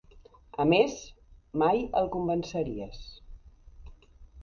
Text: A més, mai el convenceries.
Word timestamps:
A 0.63 0.65
més, 0.71 0.95
mai 1.65 1.85
el 2.01 2.11
convenceries. 2.17 3.07